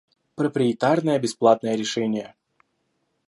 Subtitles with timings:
[0.35, 2.33] Проприетарное бесплатное решение